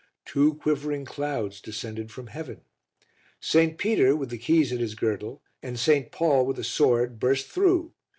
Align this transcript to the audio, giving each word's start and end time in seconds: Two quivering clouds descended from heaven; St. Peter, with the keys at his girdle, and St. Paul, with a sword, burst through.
Two 0.25 0.55
quivering 0.55 1.05
clouds 1.05 1.61
descended 1.61 2.11
from 2.11 2.25
heaven; 2.25 2.61
St. 3.39 3.77
Peter, 3.77 4.15
with 4.15 4.31
the 4.31 4.39
keys 4.39 4.73
at 4.73 4.79
his 4.79 4.95
girdle, 4.95 5.43
and 5.61 5.77
St. 5.77 6.11
Paul, 6.11 6.47
with 6.47 6.57
a 6.57 6.63
sword, 6.63 7.19
burst 7.19 7.49
through. 7.51 7.93